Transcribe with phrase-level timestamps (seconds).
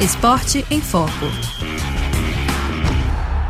[0.00, 1.10] Esporte em Foco.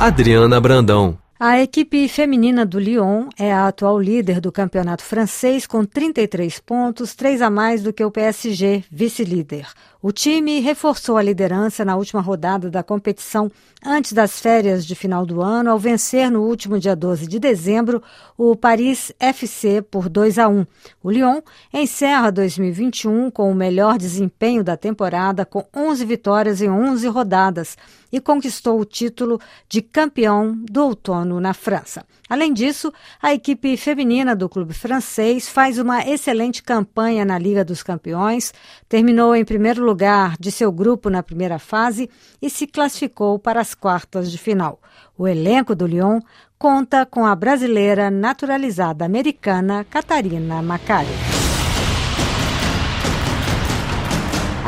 [0.00, 1.18] Adriana Brandão.
[1.40, 7.14] A equipe feminina do Lyon é a atual líder do campeonato francês com 33 pontos,
[7.14, 9.68] três a mais do que o PSG, vice-líder.
[10.02, 13.48] O time reforçou a liderança na última rodada da competição
[13.84, 18.02] antes das férias de final do ano, ao vencer no último dia 12 de dezembro
[18.36, 20.66] o Paris FC por 2 a 1.
[21.04, 21.40] O Lyon
[21.72, 27.76] encerra 2021 com o melhor desempenho da temporada, com 11 vitórias em 11 rodadas,
[28.12, 32.04] e conquistou o título de campeão do outono na França.
[32.28, 32.92] Além disso,
[33.22, 38.52] a equipe feminina do clube francês faz uma excelente campanha na Liga dos Campeões,
[38.88, 42.08] terminou em primeiro lugar de seu grupo na primeira fase
[42.40, 44.80] e se classificou para as quartas de final.
[45.16, 46.20] O elenco do Lyon
[46.58, 51.37] conta com a brasileira naturalizada americana Catarina Macari.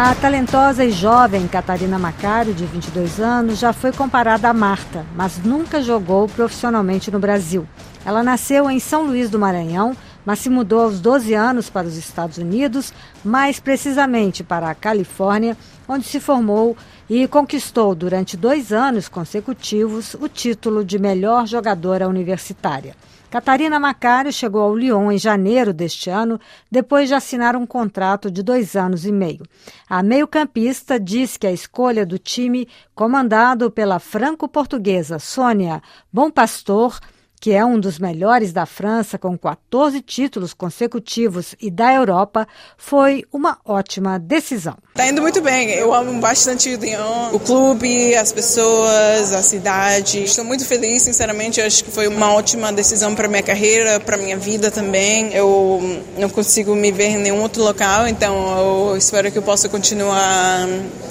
[0.00, 5.38] A talentosa e jovem Catarina Macário, de 22 anos, já foi comparada a Marta, mas
[5.38, 7.66] nunca jogou profissionalmente no Brasil.
[8.04, 11.96] Ela nasceu em São Luís do Maranhão, mas se mudou aos 12 anos para os
[11.96, 12.92] Estados Unidos,
[13.24, 15.56] mais precisamente para a Califórnia,
[15.88, 16.76] onde se formou
[17.10, 22.94] e conquistou durante dois anos consecutivos o título de melhor jogadora universitária.
[23.30, 26.40] Catarina Macário chegou ao Lyon em janeiro deste ano,
[26.70, 29.44] depois de assinar um contrato de dois anos e meio.
[29.86, 36.98] A meio-campista diz que a escolha do time, comandado pela franco-portuguesa Sônia Bom Pastor,
[37.38, 43.24] que é um dos melhores da França, com 14 títulos consecutivos e da Europa, foi
[43.32, 44.76] uma ótima decisão.
[44.90, 45.70] Está indo muito bem.
[45.70, 50.24] Eu amo bastante o Lyon, o clube, as pessoas, a cidade.
[50.24, 51.60] Estou muito feliz, sinceramente.
[51.60, 55.32] Acho que foi uma ótima decisão para minha carreira, para minha vida também.
[55.32, 55.80] Eu
[56.18, 60.66] não consigo me ver em nenhum outro local, então eu espero que eu possa continuar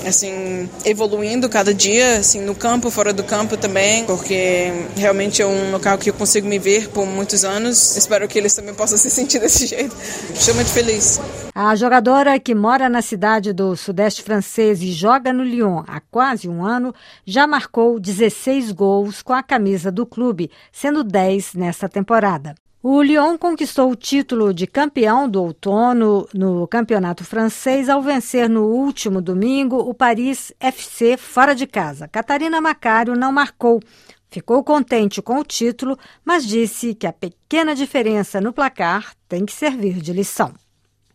[0.05, 5.71] assim evoluindo cada dia, assim no campo, fora do campo também, porque realmente é um
[5.71, 7.95] local que eu consigo me ver por muitos anos.
[7.95, 9.95] Espero que eles também possam se sentir desse jeito.
[10.33, 11.19] Estou muito feliz.
[11.53, 16.49] A jogadora que mora na cidade do sudeste francês e joga no Lyon há quase
[16.49, 16.93] um ano
[17.25, 22.55] já marcou 16 gols com a camisa do clube, sendo 10 nesta temporada.
[22.81, 28.65] O Lyon conquistou o título de campeão do outono no campeonato francês ao vencer no
[28.67, 32.07] último domingo o Paris FC fora de casa.
[32.07, 33.81] Catarina Macário não marcou.
[34.29, 39.53] Ficou contente com o título, mas disse que a pequena diferença no placar tem que
[39.53, 40.53] servir de lição.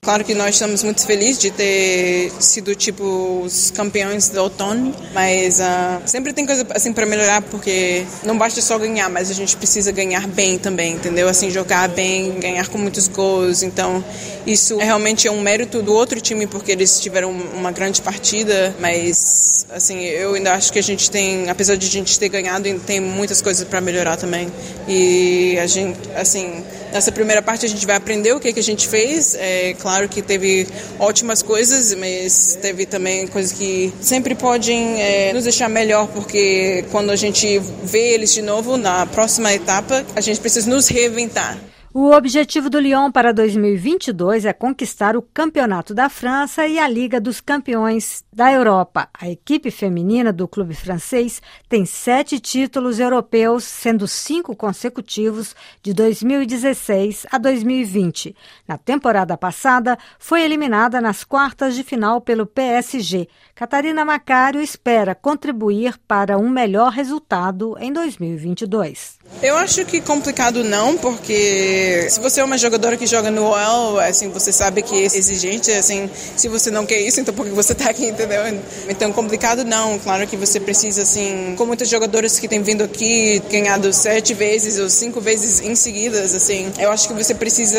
[0.04, 5.60] Claro que nós estamos muito felizes de ter sido tipo os campeões do outono, mas
[5.60, 9.56] uh, sempre tem coisa assim para melhorar porque não basta só ganhar, mas a gente
[9.56, 11.28] precisa ganhar bem também, entendeu?
[11.28, 13.62] Assim jogar bem, ganhar com muitos gols.
[13.62, 14.04] Então
[14.44, 18.74] isso é realmente é um mérito do outro time porque eles tiveram uma grande partida,
[18.80, 22.64] mas assim eu ainda acho que a gente tem, apesar de a gente ter ganhado,
[22.80, 24.52] tem muitas coisas para melhorar também.
[24.88, 28.62] E a gente assim Nessa primeira parte a gente vai aprender o que, que a
[28.62, 29.34] gente fez.
[29.34, 35.44] É claro que teve ótimas coisas, mas teve também coisas que sempre podem é, nos
[35.44, 40.38] deixar melhor, porque quando a gente vê eles de novo na próxima etapa, a gente
[40.38, 41.71] precisa nos reinventar.
[41.94, 47.20] O objetivo do Lyon para 2022 é conquistar o Campeonato da França e a Liga
[47.20, 49.10] dos Campeões da Europa.
[49.12, 57.26] A equipe feminina do clube francês tem sete títulos europeus, sendo cinco consecutivos de 2016
[57.30, 58.34] a 2020.
[58.66, 63.28] Na temporada passada, foi eliminada nas quartas de final pelo PSG.
[63.54, 69.18] Catarina Macário espera contribuir para um melhor resultado em 2022.
[69.42, 74.00] Eu acho que complicado não, porque se você é uma jogadora que joga no OL,
[74.00, 77.52] assim, você sabe que é exigente, assim, se você não quer isso, então por que
[77.52, 78.42] você está aqui, entendeu?
[78.88, 83.42] Então complicado não, claro que você precisa, assim, com muitas jogadoras que têm vindo aqui,
[83.50, 87.78] ganhado sete vezes ou cinco vezes em seguidas, assim, eu acho que você precisa,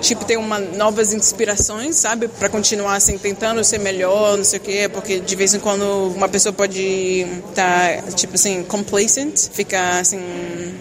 [0.00, 4.62] tipo, ter uma novas inspirações, sabe, para continuar, assim, tentando ser melhor, não sei o
[4.62, 10.00] quê, porque de vez em quando uma pessoa pode estar, tá, tipo assim, complacent, ficar,
[10.00, 10.20] assim,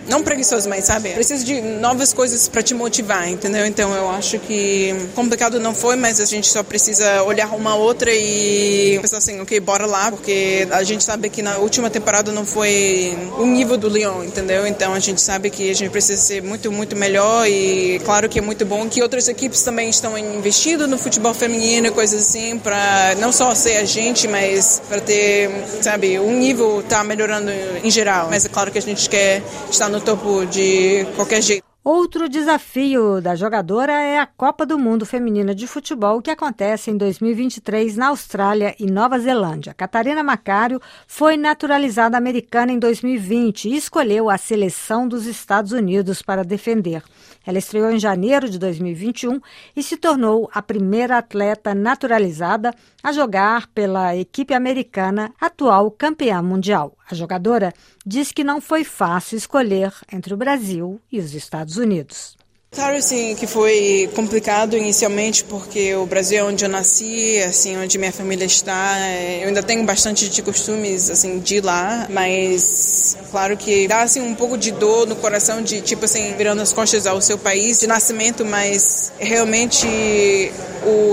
[0.07, 1.09] não preguiçoso, mas sabe?
[1.09, 3.65] Precisa de novas coisas para te motivar, entendeu?
[3.65, 8.11] Então eu acho que complicado não foi, mas a gente só precisa olhar uma outra
[8.13, 12.45] e pensar assim, ok, bora lá, porque a gente sabe que na última temporada não
[12.45, 14.67] foi o nível do Lyon, entendeu?
[14.67, 18.39] Então a gente sabe que a gente precisa ser muito, muito melhor e claro que
[18.39, 22.57] é muito bom que outras equipes também estão investindo no futebol feminino e coisas assim,
[22.59, 25.49] para não só ser a gente, mas para ter,
[25.81, 27.51] sabe, um nível tá melhorando
[27.83, 28.27] em geral.
[28.29, 31.66] Mas é claro que a gente quer está no topo de qualquer jeito.
[31.89, 36.97] Outro desafio da jogadora é a Copa do Mundo Feminina de Futebol, que acontece em
[36.97, 39.73] 2023 na Austrália e Nova Zelândia.
[39.73, 46.43] Catarina Macário foi naturalizada americana em 2020 e escolheu a seleção dos Estados Unidos para
[46.43, 47.01] defender.
[47.45, 49.39] Ela estreou em janeiro de 2021
[49.73, 56.97] e se tornou a primeira atleta naturalizada a jogar pela equipe americana, atual campeã mundial.
[57.09, 57.73] A jogadora
[58.05, 62.37] diz que não foi fácil escolher entre o Brasil e os Estados Unidos.
[62.69, 67.97] Claro, sim, que foi complicado inicialmente porque o Brasil é onde eu nasci, assim, onde
[67.97, 68.97] minha família está.
[69.41, 74.35] Eu ainda tenho bastante de costumes, assim, de lá, mas claro que dá, assim, um
[74.35, 77.87] pouco de dor no coração de, tipo assim, virando as costas ao seu país de
[77.87, 79.87] nascimento, mas realmente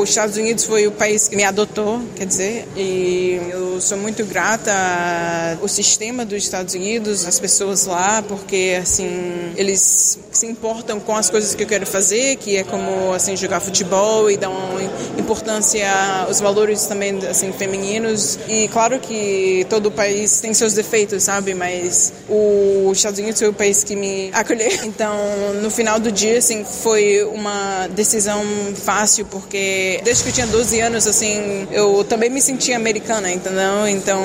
[0.00, 4.24] os Estados Unidos foi o país que me adotou, quer dizer, e eu sou muito
[4.24, 4.72] grata
[5.60, 11.30] ao sistema dos Estados Unidos, as pessoas lá, porque, assim, eles se importam com as
[11.30, 14.82] coisas que eu quero fazer, que é como assim jogar futebol e uma
[15.18, 15.88] importância
[16.26, 18.38] aos valores também assim femininos.
[18.48, 21.54] E claro que todo país tem seus defeitos, sabe?
[21.54, 24.64] Mas os Estados Unidos foi o país que me acolheu.
[24.94, 25.16] Então,
[25.60, 28.42] no final do dia, assim, foi uma decisão
[28.76, 33.63] fácil porque desde que eu tinha 12 anos, assim, eu também me sentia americana, entendeu?
[33.88, 34.22] Então,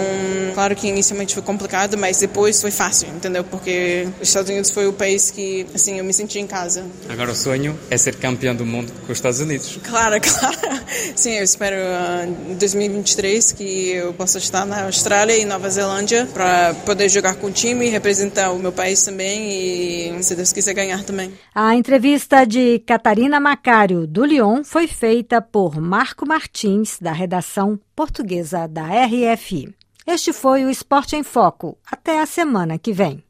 [0.53, 3.43] claro que inicialmente foi complicado, mas depois foi fácil, entendeu?
[3.43, 6.85] Porque os Estados Unidos foi o país que, assim, eu me senti em casa.
[7.07, 9.79] Agora o sonho é ser campeão do mundo com os Estados Unidos.
[9.83, 10.78] Claro, claro.
[11.15, 16.27] Sim, eu espero uh, em 2023 que eu possa estar na Austrália e Nova Zelândia
[16.33, 20.73] para poder jogar com o time, representar o meu país também e, se Deus quiser,
[20.73, 21.31] ganhar também.
[21.53, 28.67] A entrevista de Catarina Macário, do Lyon, foi feita por Marco Martins, da redação portuguesa
[28.67, 29.73] da RFI.
[30.07, 31.77] Este foi o Esporte em Foco.
[31.85, 33.23] Até a semana que vem.